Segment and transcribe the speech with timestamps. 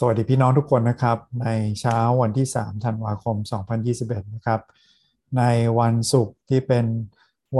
[0.00, 1.48] สวัสดีพี่น้องทุกคนนะครับ ใน
[1.80, 3.36] เช้าวันที่ 3 ธันวาคม
[3.84, 4.60] 2021 นะครับ
[5.38, 5.42] ใน
[5.78, 6.86] วันศุกร์ที่เป็น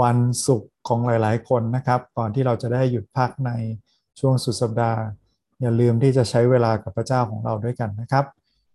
[0.01, 0.17] วัน
[0.47, 3.51] ศุกร์ของหลาย ๆ คนนะครับ ก่อนที่เราจะได้หยุดพักใน
[4.19, 5.01] ช่วงสุดสัปดาห์
[5.61, 8.25] อย่าลืมที่จะใช้เวลากับพระเจ้าของเราด้วยกันนะครับ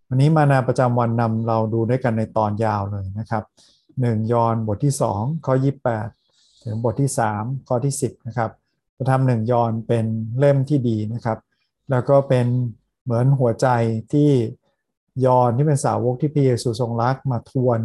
[0.08, 3.44] วันนี้มานาประจำวันนำเราดูด้วยกันในตอนยาวเลยนะครับ
[3.88, 5.54] 1ยอห์นบทที่ 2 ข้อ
[6.08, 8.50] 28 ถึงบทที่ 3 ข้อที่ 10 นะครับ
[8.96, 10.06] พระธรรมหนึ่งยอห์นเป็น
[10.38, 11.38] เล่มที่ดีนะครับ
[11.90, 12.46] แล้วก็เป็น
[13.04, 13.68] เหมือนหัวใจ
[14.12, 14.30] ที่
[15.26, 17.80] ยอนที่เป็นสาวกที่พระเยซูทรงรักมาทวน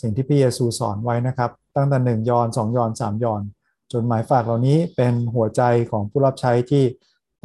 [0.00, 3.42] สิ่งที่พระเยซูสอนไว้นะครับ ตั้งแต่หนึ่งยอนสองยอนสามยอน
[3.92, 6.84] จนหมายฝากเหล่านี้เป็นหัวใจของผู้รับใช้ที่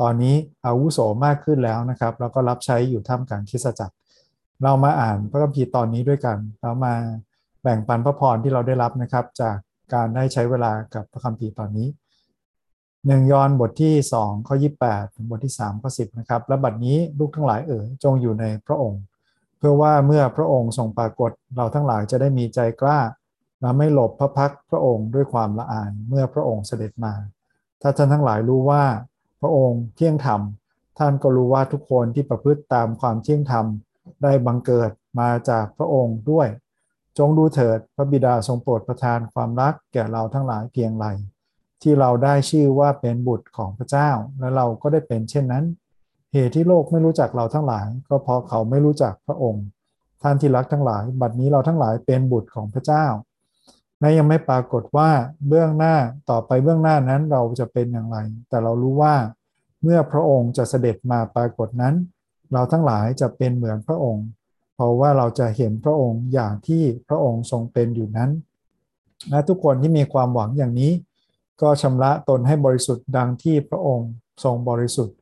[0.02, 0.36] ตอนนี้
[0.66, 3.96] อาวุโสมากขึ้นแล้วนะครับ แล้วก็รับใช้อยู่ท่ามกลางคริสตจักร
[4.64, 6.94] เรามาอ่านพระคัมภีร์ตอนนี้ด้วยกันแล้วมา
[7.64, 9.58] แบ่งปันพระพรที่เราได้รับนะครับ จาก
[9.94, 11.88] การได้ใช้เวลากับพระคัมภีร์ตอนนี้
[13.08, 19.02] หนึ่งยอห์นบทที่2ข้อ28ถึงบทที่3ข้อ10นะครับ และบัดนี้ลูกทั้งหลายเอ๋ยจงอยู่ในพระองค์
[19.58, 23.00] เพื่อว่าเมื่อพระองค์ทรงปรากฏเราทั้งหลายจะได้มีใจกล้า
[23.62, 27.14] และไม่หลบพระพักพระองค์ด้วยความละอายเมื่อพระองค์เสด็จมา
[27.82, 28.84] ถ้าท่านทั้งหลายรู้ว่า
[29.42, 30.42] พระองค์เที่ยงธรรม
[31.00, 33.66] ท่านก็รู้ว่าทุกคนที่ประพฤติตามความเที่ยงธรรม
[34.24, 36.48] ได้บังเกิดมาจากพระองค์ด้วย
[37.18, 41.08] จงดูเถิดพระบิดาทรงโปรดประทานความรักแก่เราทั้งหลายเพียงไร
[41.82, 45.66] ที่เราได้ชื่อว่าเป็นบุตรของพระเจ้า และเราก็ได้เป็นเช่นนั้น
[46.34, 49.66] เหตุที่โลกไม่รู้จักเราทั้งหลาย ก็เพราะเขาไม่รู้จักพระองค์
[50.22, 53.06] ท่านที่รักทั้งหลาย บัดนี้เราทั้งหลายเป็นบุตรของพระเจ้า
[54.00, 55.10] และยังไม่ปรากฏว่า
[55.48, 55.96] เบื้องหน้า
[56.30, 58.18] ต่อไปเบื้องหน้านั้นเราจะเป็นอย่างไร
[58.50, 59.16] แต่เรารู้ว่า
[59.82, 61.96] เมื่อพระองค์จะเสด็จมาปรากฏนั้น
[62.54, 64.26] เราทั้งหลายจะเป็นเหมือนพระองค์
[64.76, 68.30] เพราะว่าเราจะเห็นพระองค์อย่างที่พระองค์ทรงเป็นอยู่นั้น
[69.30, 70.92] และทุกคนที่มีความหวังอย่างนี้
[71.62, 74.10] ก็ชำระตนให้บริสุทธิ์ดังที่พระองค์
[74.44, 75.16] ทรงบริสุทธิ์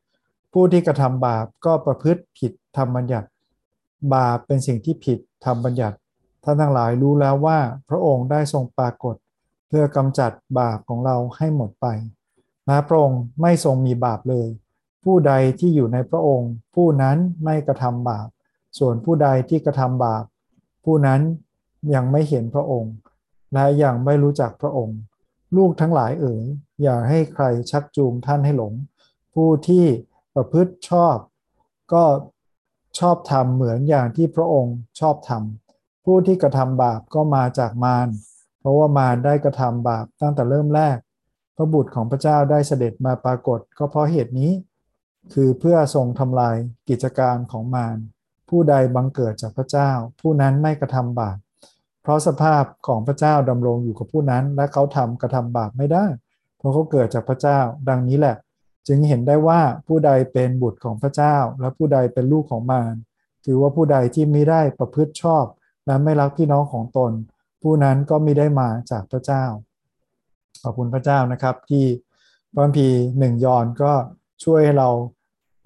[0.52, 3.28] ผู้ที่กระทำบาปก็ประพฤติผิดทำบัญญัติ
[4.14, 5.96] บาปเป็นสิ่งที่ผิดทำบัญญัติ
[6.44, 9.16] ท่านทั้งหลายรู้แล้วว่าพระองค์ได้ทรงปรากฏ
[9.68, 11.86] เพื่อกำจัดบาปของเราให้หมดไป
[12.68, 14.48] นะพระองค์ไม่ทรงมีบาปเลย
[15.04, 18.28] ผู้ใดที่อยู่ในพระองค์ ผู้นั้นไม่กระทำบาป
[18.78, 20.24] ส่วนผู้ใดที่กระทำบาป
[20.84, 21.20] ผู้นั้น
[21.94, 22.92] ยังไม่เห็นพระองค์
[23.54, 24.98] และยังไม่รู้จักพระองค์
[25.56, 26.44] ลูกทั้งหลายเอ๋ย
[26.82, 28.72] อย่าให้ใครชักจูงท่านให้หลง
[29.34, 29.84] ผู้ที่
[30.34, 31.16] ประพฤติชอบ
[31.92, 32.04] ก็
[32.98, 38.08] ชอบทำเหมือนอย่างที่พระองค์ชอบทำผู้ที่กระทำบาปก็มาจากมาร
[38.60, 40.98] เพราะว่ามารได้กระทำบาปตั้งแต่เริ่มแรก
[41.56, 44.52] พระบุตรของพระเจ้าได้เสด็จมาปรากฏก็เพราะเหตุนี้
[45.32, 46.56] คือเพื่อทรงทำลาย
[46.88, 47.96] กิจการของมาร
[48.48, 49.90] ผู้ใดบังเกิดจากพระเจ้า
[50.20, 51.36] ผู้นั้นไม่กระทำบาป
[52.06, 56.04] เพราะสภาพของพระเจ้าดำรงอยู่กับผู้นั้น และเขาทำกระทำบาปไม่ได้
[56.58, 57.58] เพราะเขาเกิดจากพระเจ้า
[57.88, 58.36] ดังนี้แหละ
[58.86, 62.94] จึงเห็นได้ว่าผู้ใดเป็นบุตรของพระเจ้า และผู้ใดเป็นลูกของมาร
[63.44, 65.44] ถือว่าผู้ใดที่ไม่ได้ประพฤติชอบ
[65.86, 67.12] และไม่รักพี่น้องของตน
[67.62, 69.44] ผู้นั้นก็ไม่ได้มาจากพระเจ้า
[70.62, 71.84] ขอบคุณพระเจ้านะครับที่
[72.52, 72.88] พระพี
[73.18, 73.92] หนึ่งยอนก็
[74.44, 74.88] ช่วยให้เรา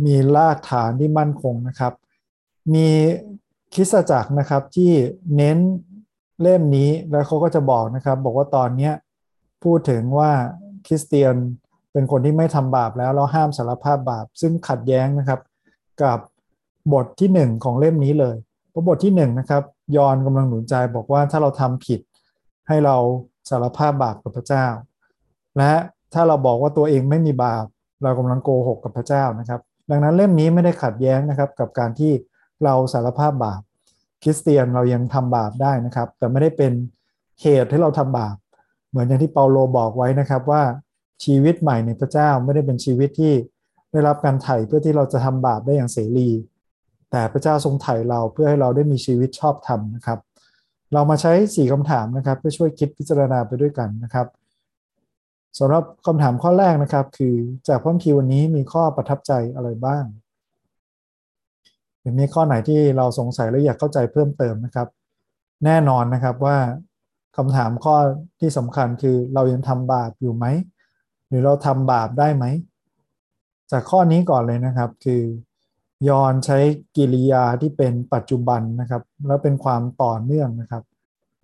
[0.07, 1.93] มีรากฐานที่มั่นคงนะครับ
[2.75, 2.89] มี
[3.75, 4.93] คิสจักรนะครับที่
[5.37, 5.59] เน้น
[6.43, 8.91] เล่มนี้แล้วเขาก็จะบอกนะครับ บอกว่าตอนนี้
[9.65, 10.31] พูดถึงว่า
[10.87, 11.35] คริสเตียน
[11.93, 15.41] เป็นคนที่ไม่ทำบาปแล้วเราห้ามสารภาพบาป ซึ่งขัดแย้งนะครับ
[16.03, 16.19] กับ
[16.93, 18.37] บทที่ 1 ของเล่มนี้เลย
[18.71, 19.63] เพราะบทที่1นะครับ
[19.97, 22.01] ยอนกำลังหนุนใจบอกว่าถ้าเราทำผิด
[22.69, 22.97] ให้เรา
[23.51, 24.67] สารภาพบาปกับพระเจ้า
[25.57, 25.73] และ
[26.15, 27.65] ถ้าเราบอกว่าตัวเองไม่มีบาป
[28.03, 32.13] เรากำลังโกหกกับพระเจ้านะครับ ดังนั้นเล่มนี้ไม่ได้ขัดแย้งนะครับกับการที่
[32.65, 33.61] เราสารภาพบาป
[34.23, 36.73] คริสเตียนเรายังทำบาปได้นะครับ แต่ไม่ได้เป็น
[37.43, 38.37] เหตุให้เราทำบาป
[38.91, 40.63] เหมือนอย่างที่เปาโลบอกไว้นะครับว่า
[41.25, 43.35] ชีวิตใหม่ในพระเจ้าไม่ได้เป็นชีวิตที่
[43.91, 46.29] ได้รับการไถ่เพื่อที่เราจะทำบาปได้อย่างเสรี
[47.11, 50.19] แต่พระเจ้าทรงไถ่เราเพื่อให้เราได้มีชีวิตชอบธรรมนะครับ
[50.93, 54.27] เรามาใช้สี่คำถามนะครับ เพื่อช่วยคิดพิจารณาไปด้วยกันนะครับ
[55.59, 57.35] สำหรับคำถามข้อแรกนะครับ คือ
[57.69, 60.05] จากพระคีวันนี้มีข้อประทับใจอะไรบ้าง
[62.19, 64.89] มีข้อไหนที่เราสงสัยและอยากเข้าใจเพิ่มเติมนะครับ
[65.65, 66.57] แน่นอนนะครับว่า
[67.37, 67.97] คำถามข้อ
[68.41, 70.47] ที่สำคัญคือเรายังทำบาปอยู่ไหม
[71.29, 72.45] หรือเราทำบาปได้ไหม
[73.71, 75.23] จากข้อนี้ก่อนเลยนะครับคือ
[76.09, 76.59] ยอนใช้
[76.97, 80.83] กิริยาที่เป็นปัจจุบันนะครับ แล้วเป็นความต่อเนื่องนะครับ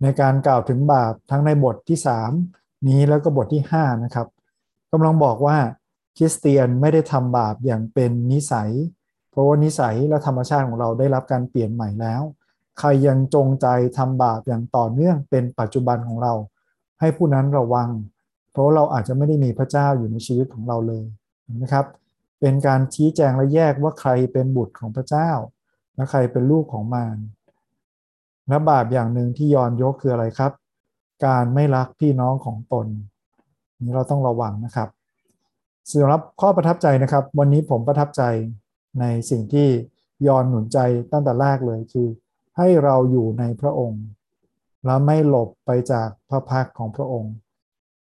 [0.01, 1.97] ในการกล่าวถึงบาปทั้งในบทที่
[2.43, 4.27] 3 นี้แล้วก็บทที่ 5 นะครับ
[4.91, 5.57] กำลังบอกว่า
[6.17, 8.71] คริสเตียนไม่ได้ทำบาปอย่างเป็นนิสัย
[9.37, 12.21] ราะว่านิสัยและธรรมชาติของเราได้รับการเปลี่ยนใหม่แล้ว
[12.79, 13.67] ใครยังจงใจ
[13.97, 16.33] ทำบาปอย่างต่อเนื่องเป็นปัจจุบันของเรา
[16.99, 17.89] ให้ผู้นั้นระวัง
[18.51, 21.05] เพราะเราอาจจะไม่ได้มีพระเจ้าอยู่ในชีวิตของเราเลย
[21.61, 21.85] นะครับ
[22.39, 25.29] เป็นการชี้แจงและแยกว่าใครเป็นบุตรของพระเจ้า
[25.95, 27.17] และใครเป็นลูกของมาร
[28.49, 30.51] และบาปอย่างหนึ่งที่ยอนยกคืออะไรครับ
[31.25, 32.87] การไม่รักพี่น้องของตน
[33.85, 34.89] นี้เราต้องระวังนะครับ
[35.89, 38.21] สำหรับข้อประทับใจนะครับ วันนี้ผมประทับใจ
[38.99, 39.69] ในสิ่งที่
[40.27, 40.79] ยอนหนุนใจ
[41.11, 42.07] ตั้งแต่แรกเลยคือ
[42.57, 44.03] ให้เราอยู่ในพระองค์
[44.85, 47.33] และไม่หลบไปจากพระพักของพระองค์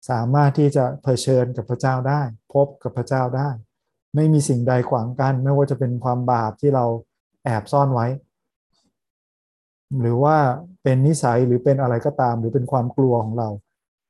[0.09, 2.21] สามารถที่จะเผชิญกับพระเจ้าได้
[2.53, 3.49] พบกับพระเจ้าได้
[4.15, 6.85] ไม่มีสิ่งใดขวางกัน ไม่ว่าจะเป็นความบาปที่เรา
[7.43, 8.07] แอบซ่อนไว้
[9.99, 10.37] หรือว่า
[10.83, 13.49] เป็นนิสัยหรือเป็นอะไรก็ตาม หรือเป็นความกลัวของเรา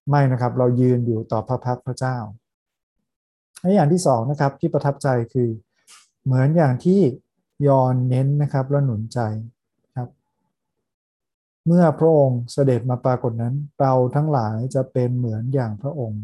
[0.10, 2.18] ไม่นะครับ เรายืนอยู่ต่อพระพักพระเจ้า
[3.62, 5.50] และอย่างที่สองนะครับที่ประทับใจคือ
[6.24, 7.00] เหมือนอย่างที่
[7.68, 9.19] ยอนเน้นนะครับและหนุนใจ
[9.95, 10.10] ครับ
[11.66, 16.24] เมื่อพระองค์เสด็จมาปรากฏนั้น เราทั้งหลายจะเป็นเหมือนอย่างพระองค์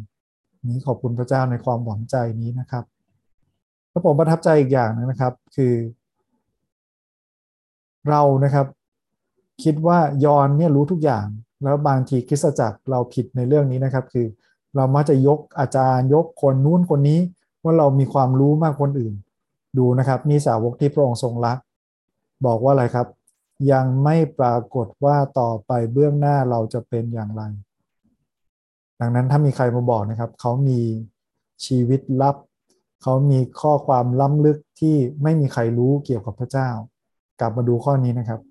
[0.67, 2.83] นี้ขอบคุณพระเจ้าในความหวังใจนี้นะครับ
[3.89, 5.73] และผมประทับใจอีกอย่างนึงนะครับคือ
[8.09, 8.67] เรานะครับ
[9.63, 11.25] คิดว่ายอนเนี่ยรู้ทุกอย่าง
[11.63, 14.27] แล้วบางทีคริสตจักรเราผิดในเรื่องนี้นะครับ คือ
[14.75, 17.19] เรามักจะยกอาจารย์ยกคนนู้นคนนี้
[17.63, 19.13] ว่าเรามีความรู้มากคนอื่น
[19.77, 21.57] ดูนะครับนี่สาวกที่พระองค์ทรงรัก
[22.45, 23.07] บอกว่าอะไรครับ
[23.71, 27.43] ยังไม่ปรากฏว่าต่อไปเบื้องหน้าเราจะเป็นอย่างไร
[28.99, 30.81] ดังนั้นถ้ามีใครมาบอกนะครับ เขามี
[31.65, 32.35] ชีวิตลับ
[33.03, 36.69] เขามีข้อความล้ำลึกที่ไม่มีใครรู้เกี่ยวกับพระเจ้า
[37.39, 38.41] กลับมาดูข้อนี้นะครับ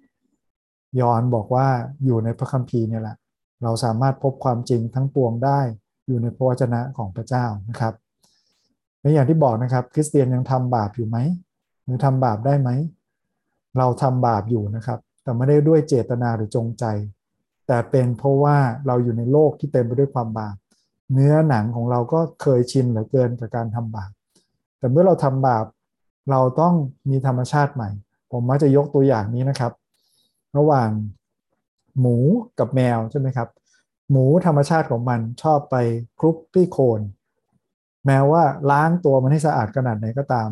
[1.01, 1.67] ยอนบอกว่า
[2.05, 3.17] อยู่ในพระคัมภีร์เนี่ยแหละ
[3.63, 5.61] เราสามารถพบความจริงทั้งปวงได้
[6.07, 7.95] อยู่ในพระวจนะของพระเจ้านะครับ
[9.05, 11.19] และอย่างที่บอกนะครับ คริสเตียนยังทำบาปอยู่ไหม
[11.85, 12.71] หรือทำบาปได้ไหม
[13.79, 16.85] เราทำบาปอยู่นะครับ แต่ไม่ได้ด้วยเจตนาหรือจงใจ
[17.67, 18.57] แต่เป็นเพราะว่า
[18.87, 20.57] เราอยู่ในโลกที่เต็มไปด้วยความบาป
[21.13, 24.11] เนื้อหนังของเราก็เคยชินเหลือเกินกับการทำบาป
[24.79, 25.67] แต่เมื่อเราทำบาป
[26.31, 26.75] เราต้อง
[27.11, 27.91] มีธรรมชาติใหม่
[28.31, 29.73] ผมมักจะยกตัวอย่างนี้นะครับ
[30.57, 30.89] ระหว่าง
[32.01, 32.17] หมู
[32.59, 33.49] กับแมวใช่ไหมครับ
[34.11, 35.77] หมูธรรมชาติของมันชอบไป
[36.21, 37.01] คลุกที่โคน
[38.07, 40.49] แม้ว่าล้างตัวมันให้สะอาดขนาดไหนก็ตาม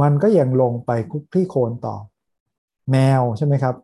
[0.00, 1.96] มันก็ยังลงไปคุกที่โคนต่อ
[2.90, 3.74] แมวใช่ไหมครับ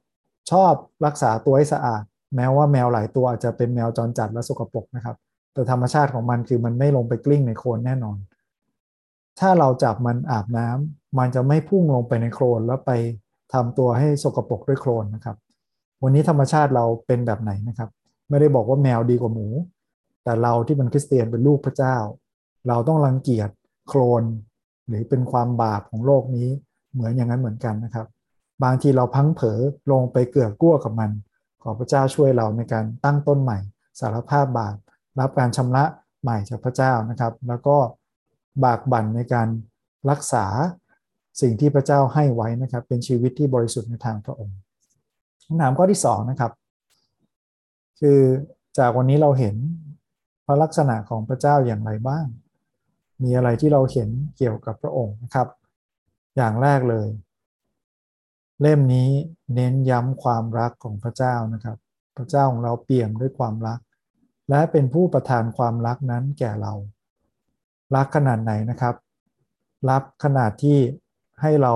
[0.50, 0.72] ชอบ
[1.06, 2.02] รักษาตัวให้สะอาด
[2.36, 5.16] แม้ว่าแมวหลายตัวอาจจะเป็นแมวจรจัดและสกปรกนะครับ
[5.52, 8.18] แต่ธรรมชาติของมันคือมันไม่ลงไปกลิ้งในโคลนแน่นอน
[9.40, 12.90] ถ้าเราจับมันอาบน้ำมันจะไม่พุ่งลงไปในโคลนแล้วไป
[13.52, 15.36] ทำตัวให้สกปรกด้วยโคลนนะครับ
[16.02, 17.88] วันนี้ธรรมชาติเราเป็นแบบไหนนะครับ
[18.28, 19.46] ไม่ได้บอกว่าแมวดีกว่าหมู
[20.24, 21.96] แต่เราที่เป็นคริสเตียนเป็นลูกพระเจ้า
[22.68, 23.48] เราต้องรังเกียจ
[23.88, 24.24] โคลน
[24.88, 26.48] หรือเป็นความบาปของโลกนี้
[26.92, 28.06] เหมือนอย่างนั้นเหมือนกันนะครับ
[28.64, 29.60] บางทีเราพังเผลอ
[29.90, 31.10] ลงไปเกือกกั้วกับมัน
[31.62, 33.58] ขอพระเจ้าช่วยเราในการตั้งต้นใหม่
[34.00, 34.76] สารภาพบาป
[35.18, 35.84] รับการชำระ
[36.22, 37.76] ใหม่จากพระเจ้านะครับ แล้วก็
[38.64, 39.48] บากบั่นในการ
[40.10, 40.46] รักษา
[41.40, 44.58] สิ่งที่พระเจ้าให้ไว้นะครับ เป็นชีวิตที่บริสุทธิ์ในทางพระองค์
[45.44, 46.52] คำถามข้อที่2นะครับ
[48.00, 48.20] คือ
[48.78, 49.56] จากวันนี้เราเห็น
[50.46, 52.26] พระลักษณะของพระเจ้าอย่างไรบ้าง
[53.22, 55.48] มีอะไรที่เราเห็นเกี่ยวกับพระองค์นะครับ
[56.36, 57.08] อย่างแรกเลย
[58.60, 59.08] เล่มนี้
[59.54, 61.78] เน้นย้ำความรักของพระเจ้านะครับ
[62.16, 63.78] พระเจ้าของเราเปี่ยมด้วยความรัก
[64.50, 66.72] และเป็นผู้ประทานความรักนั้นแก่เรา
[67.94, 68.94] รักขนาดไหนนะครับ
[69.90, 70.78] รักขนาดที่
[71.40, 71.74] ให้เรา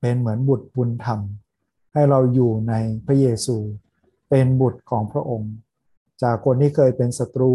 [0.00, 1.20] เป็นเหมือนบุตรบุญธรรม
[1.92, 2.74] ให้เราอยู่ใน
[3.06, 3.56] พระเยซู
[4.30, 5.52] เป็นบุตรของพระองค์
[6.22, 7.54] จากคนที่เคยเป็นศัตรู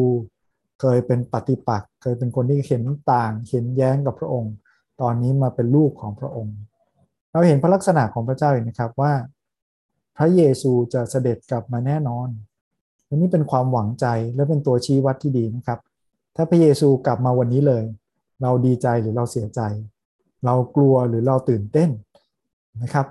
[0.79, 4.53] เคยเป็นปฏิปักษ์เคยเป็นคนที่เห็นต่างเห็นแย้งกับพระองค์
[5.01, 6.55] ตอนนี้มาเป็นลูกของพระองค์
[7.31, 9.13] เราเห็นพระลักษณะของพระเจ้าอีกนะครับว่า
[10.17, 12.27] พระเยซูจะเสด็จกลับมาแน่นอน
[13.07, 14.05] อันนี้เป็นความหวังใจ
[14.35, 15.79] และเป็นตัวชี้วัดที่ดีนะครับ
[16.35, 17.83] ถ้าพระเยซูกลับมาวันนี้เลย
[18.41, 19.61] เราดีใจหรือเราเสียใจ
[20.45, 21.89] เรากลัวหรือเราตื่นเต้น
[22.83, 23.07] นะครับ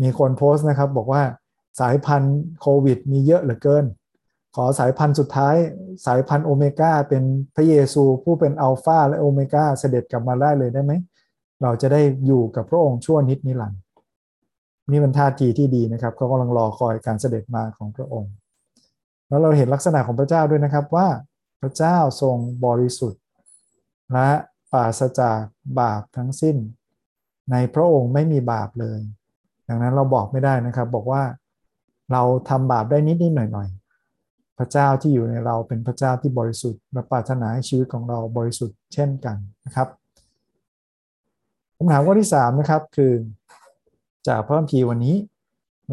[0.00, 1.22] มีคนโพสต์นะครับบอกว่า
[1.80, 3.84] สายพันธุ์โควิด มีเยอะเหลือเกิน
[4.56, 5.56] ขอสายพันธุ์สุดท้าย
[6.06, 7.22] สายพันธุ์โอเมก้าเป็น
[7.54, 10.92] พระเยซูผู้เป็นอัลฟาและโอเมก้าเสด็จกลับมาได้เลยได้ไหม
[11.62, 13.80] เราจะได้อยู่กับพระองค์ชั่วนิดนิรันดร์
[14.90, 18.32] นี่เป็นท่าทีที่ดีนะครับเขากำลังรอคอยการเสด็จมาของพระองค์
[19.28, 21.08] แล้วเราเห็นลักษณะของพระเจ้าด้วยนะครับว่า
[21.60, 23.22] พระเจ้าทรงบริสุทธิ์
[24.12, 24.30] และ
[24.72, 25.40] ปราศจาก
[25.80, 26.56] บาปทั้งสิ้น
[27.50, 29.00] ในพระองค์ไม่มีบาปเลย
[29.68, 31.22] ดังนั้นเราบอกไม่ได้นะครับ บอกว่า
[32.12, 33.68] เราทำบาปได้นิดนิดหน่อยหน่อย
[34.62, 39.88] ระเจ้าที่อยู่ในเราเป็นพระเจ้าที่บริสุทธิ์และปรารถนาให้ชีวิตของเราบริสุทธิ์เช่นกันนะครับ
[41.76, 43.12] คำถามข้อที่3นะครับคือ
[44.28, 45.16] จากพระคัมภีร์วันนี้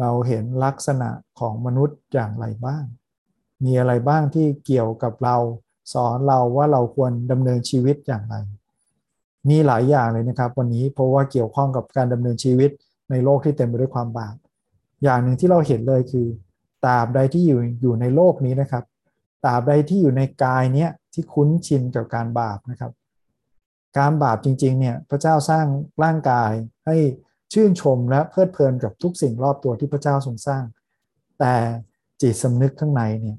[0.00, 1.10] เราเห็นลักษณะ
[1.40, 2.84] ของมนุษย์อย่างไรบ้าง
[3.64, 5.36] มีอะไรบ้างที่เกี่ยวกับเรา
[5.92, 8.36] สอนเราว่าเราควรดำเนินชีวิตอย่างไร
[9.48, 12.70] มีหลายอย่างเลยนะครับ วันนี้เพราะว่าเกี่ยวข้องกับการดำเนินชีวิต
[13.10, 14.36] ในโลกที่เต็มไปด้วยความบาป
[15.02, 16.26] อย่างหนึ่งที่เราเห็นเลยคือ
[16.84, 18.84] ตราบใดที่อยู่อยู่ในโลกนี้นะครับ
[19.44, 22.92] ตราบใดที่อยู่ในกายเนี้ยที่คุ้นชินกับการบาปนะครับ
[23.98, 25.66] การบาปจริงๆเนี่ยพระเจ้าสร้าง
[26.04, 26.52] ร่างกาย
[26.86, 26.96] ให้
[27.52, 30.64] ชื่นชมและเพลิดเพลินกับทุกสิ่งรอบตัวที่พระเจ้าทรงสร้าง
[31.40, 31.54] แต่
[32.20, 33.36] จิตสำนึกข้างในเนี่ย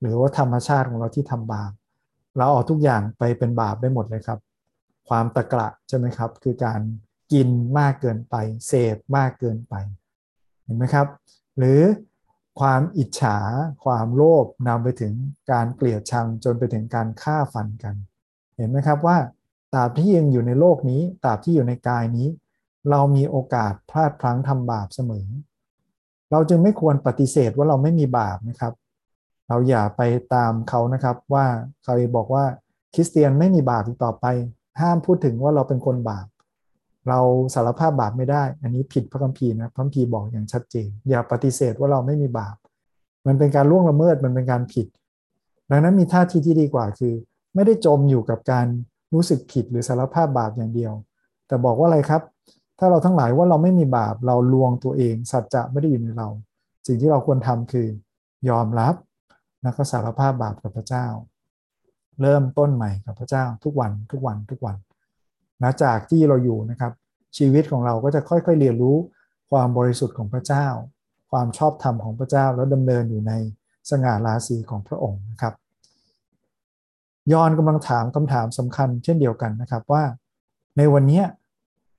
[0.00, 1.72] หรือว่าธรรมชาติของเราที่ทำบาป
[2.36, 4.38] เราเอาทุกอย่างไปเป็นบาปได้หมดเลยครับ
[5.08, 6.80] ความตะกระใช่ไหมครับ คือการ
[7.32, 8.34] กินมากเกินไป
[8.66, 9.74] เสพมากเกินไป
[10.64, 11.06] เห็นไหมครับ
[11.58, 11.80] หรือ
[12.60, 13.38] ความอิจฉา
[13.84, 15.14] ความโลภนำไปถึง
[15.52, 17.94] การเกลียดชังจนไปถึงการฆ่าฟันกัน
[18.56, 19.16] เห็นไหมครับว่า
[19.74, 22.28] ตราบที่ยังอยู่ในโลกนี้ตราบที่อยู่ในกายนี้
[22.90, 25.26] เรามีโอกาสพลาดพลั้งทำบาปเสมอ
[26.30, 28.72] เราจึงไม่ควรปฏิเสธว่าเราไม่มีบาปนะครับ
[29.48, 30.02] เราอย่าไป
[30.34, 31.46] ตามเขานะครับว่า
[31.84, 32.44] เขาบอกว่า
[32.94, 34.26] คริสเตียนไม่มีบาปอีกต่อไป
[34.80, 36.26] ห้ามพูดถึงว่าเราเป็นคนบาป
[37.08, 37.18] เรา
[37.54, 42.56] สารภาพบาปไม่ได้ อันนี้ผิดพระคัมภีร์นะพระคัมภีร์บอกอย่างชัดเจน อย่าปฏิเสธว่าเราไม่มีบาป
[43.26, 44.86] มันเป็นการล่วงละเมิดมันเป็นการผิด
[45.70, 47.14] ดังนั้นมีท่าทีที่ดีกว่าคือ
[47.54, 48.66] ไม่ได้จมอยู่กับการ
[49.14, 50.92] รู้สึกผิดหรือสารภาพบาปอย่างเดียว
[51.46, 52.22] แต่บอกว่าอะไรครับ
[52.78, 56.28] ถ้าเราทั้งหลายว่าเราไม่มีบาปเราลวงตัวเองสัจจะไม่ได้อยู่ในเรา
[56.86, 57.86] สิ่งที่เราควรทำคือ
[58.48, 58.94] ยอมรับ
[59.62, 61.06] แล้วก็สารภาพบาปกับพระเจ้า
[62.22, 64.76] เริ่มต้นใหม่กับพระเจ้าทุกวันทุกวันทุกวัน
[65.62, 66.92] นะจากที่เราอยู่นะครับ
[67.36, 68.96] ชีวิตของเราก็จะค่อยๆ เรียนรู้
[69.50, 70.66] ความบริสุทธิ์ของพระเจ้า
[71.30, 73.32] ความชอบธรรมของพระเจ้าแล้วดำเนินอยู่ใน
[73.90, 75.54] สง่าราศีของพระองค์นะครับ
[77.32, 80.04] ยอนกำลังถามคำถามสำคัญเช่นเดียวกันนะครับว่า
[80.76, 81.22] ในวันนี้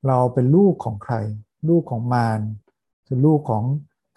[0.08, 1.16] เราเป็นลูกของใคร
[1.70, 2.42] ลูกของมาร
[3.08, 3.64] คือลูกของ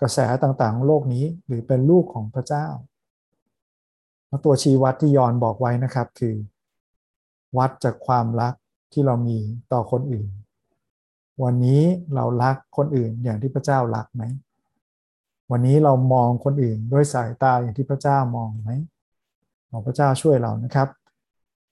[0.01, 2.67] กระแสต่างๆ โลกนี้หรือเป็นลูกของพระเจ้า
[4.45, 6.35] ตัวชี้วัดที่ยอนบอกไว้นะครับคือ
[7.59, 8.55] วัดจากความรัก
[8.95, 9.39] ที่เรามี
[9.73, 10.29] ต่อคนอื่น
[11.43, 11.83] วันนี้
[12.15, 14.23] เรารักคนอื่นอย่างที่พระเจ้ารักไหม
[15.51, 18.71] วันนี้เรามองคนอื่นด้วยสายตาอย่างที่พระเจ้ามองไหม
[19.71, 20.89] ขอพระเจ้าช่วยเรานะครับ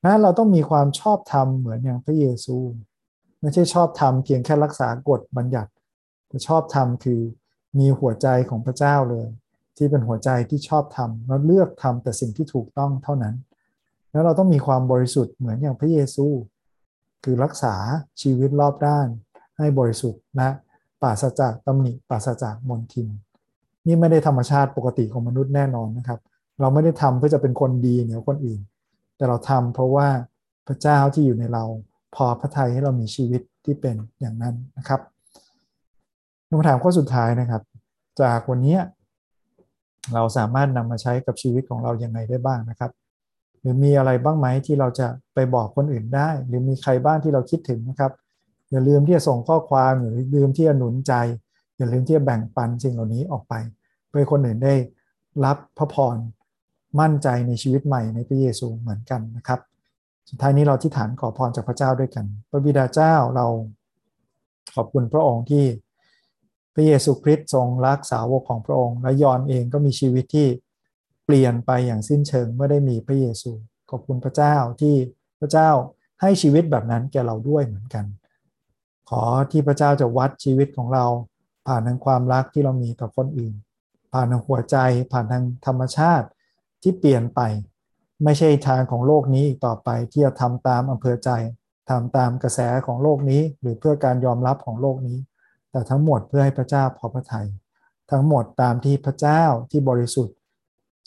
[0.04, 2.56] นั้นเราต้องมีความชอบธรรมเหมือนอย่างพระเยซู
[3.40, 5.70] ไม่ใช่ชอบธรรมเพียงแค่รักษากฎบัญญัติ
[6.28, 7.20] แต่ชอบธรรมคือ
[7.78, 9.26] มีหัวใจของพระเจ้าเลย
[9.76, 13.34] ที่เป็นหัวใจที่ชอบธรรมแล้วเลือกทำแต่สิ่งที่ถูกต้องเท่านั้น
[14.10, 16.26] แล้วเราต้องมีความบริสุทธิ์เหมือนอย่างพระเยซู
[17.24, 17.74] คือรักษา
[18.22, 19.06] ชีวิตรอบด้าน
[19.58, 20.48] ให้บริสุทธิ์และ
[21.02, 23.08] ปราศจากตำหนิปราศจากมลทิน
[23.86, 26.20] นี่ไม่ได้ธรรมชาติปกติของมนุษย์แน่นอนนะครับ
[26.60, 28.60] เราไม่ได้ทำเพื่อจะเป็นคนดีเหนือคนอื่น
[29.16, 30.08] แต่เราทำเพราะว่า
[30.66, 31.64] พระเจ้าที่อยู่ในเรา
[32.14, 35.00] พอพระทัยให้เรามีชีวิตที่เป็นอย่างนั้นนะครับ
[36.48, 37.62] คำถามข้อสุดท้ายนะครับ
[38.20, 38.78] จากวันนี้
[40.14, 42.90] เราสามารถนำมาใช้กับชีวิตของเราอย่างไรได้บ้างนะครับ
[43.62, 48.12] หรือมีอะไรบ้างไหมที่เราจะไปบอกคนอื่นได้ หรือมีใครบ้างที่เราคิดถึงนะครับ
[48.70, 51.12] อย่าลืมที่จะส่งข้อความหรือลืมที่จะหนุนใจ
[51.76, 53.54] อย่าลืมที่จะแบ่งปันสิ่งเหล่านี้ออกไป
[54.08, 54.74] เพื่อคนอื่นได้
[55.44, 56.16] รับพระพร
[57.00, 59.60] มั่นใจในชีวิตใหม่ในพระเยซูเหมือนกันนะครับ
[60.28, 63.46] สุดท้ายนี้เราที่ฐานขอพรจากพระเจ้าด้วยกัน พระบิดาเจ้าเรา
[64.74, 65.64] ขอบคุณพระองค์ที่
[66.74, 70.48] พระเยซูคริสต์ทรงรักสาวกของพระองค์ และยอนเองก็มีชีวิตที่
[71.24, 73.52] เปลี่ยนไปอย่างสิ้นเชิงเมื่อได้มีพระเยซู
[73.90, 74.94] ขอบคุณพระเจ้าที่
[75.40, 75.70] พระเจ้า
[76.20, 78.04] ให้ชีวิตแบบนั้นแก่เราด้วยเหมือนกัน
[79.10, 81.06] ขอที่พระเจ้าจะวัดชีวิตของเรา
[81.66, 83.54] ผ่านทางความรักที่เรามีต่อคนอื่น
[84.12, 84.76] ผ่านทางหัวใจ
[85.12, 86.26] ผ่านทางธรรมชาติ
[86.82, 87.40] ที่เปลี่ยนไป
[88.24, 91.30] ไม่ใช่ทางของโลกนี้อีกต่อไปที่จะทำตามอำเภอใจ
[91.90, 95.18] ทำตามกระแสของโลกนี้ หรือเพื่อการยอมรับของโลกนี้
[95.70, 97.48] แต่ทั้งหมดเพื่อให้พระเจ้าพอพระทยัย
[98.10, 100.36] ทั้งหมดตามที่พระเจ้าที่บริสุทธิ์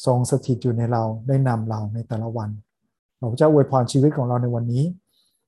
[0.06, 2.50] ทรงสถิตอยู่ในเราได้นำเราในแต่ละวัน
[3.20, 4.84] ขอพระเจ้าอวยพรชีวิตของเราในวันนี้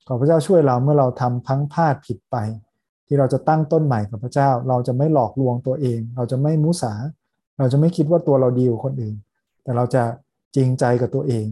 [0.08, 2.36] ขอพระเจ้าช่วยเราเมื่อเราทำพังพลาดผิดไป
[3.08, 6.94] ที่เราจะตั้งต้นใหม่กับพระเจ้า เราจะไม่หลอกลวงตัวเอง เราจะไม่มุสา
[7.58, 9.16] เราจะไม่คิดว่าตัวเราดีกว่าคนอื่น
[9.64, 10.04] แต่เราจะ
[10.56, 11.48] จริงใจกับตัวเอง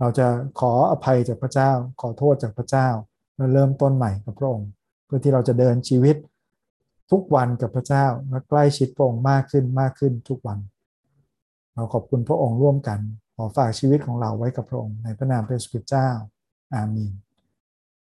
[0.00, 0.26] เราจะ
[0.60, 2.88] ขออภัยจากพระเจ้า ขอโทษจากพระเจ้า
[3.36, 4.68] แล้วเริ่มต้นใหม่กับพระองค์
[5.06, 6.16] เพื่อที่เราจะเดินชีวิต
[7.10, 10.58] ทุกวันกับพระเจ้าและใกล้ชิดพระองค์มากขึ้นมากขึ้นทุกวัน
[11.76, 12.98] เราขอบคุณพระองค์ร่วมกัน
[13.36, 16.08] ขอฝากชีวิตของเราไว้กับพระองค์ในพระนามพระสุเจ้า
[16.74, 17.12] อาเมน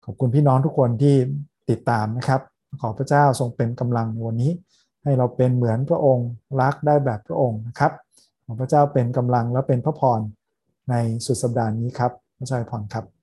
[0.05, 1.17] ขอบคุณพี่น้องทุกคนที่
[1.71, 2.41] ติดตามนะครับ
[2.83, 4.53] ขอพระเจ้าทรงเป็นกำลังในวันนี้
[5.03, 6.29] ให้เราเป็นเหมือนพระองค์
[6.61, 7.93] รักได้แบบพระองค์นะครับ
[8.45, 10.21] ขอพระเจ้าเป็นกำลังและเป็นพระพร
[10.91, 10.95] ใน
[11.27, 13.22] สุดสัปดาห์นี้ครับพระเจ้าพรครับ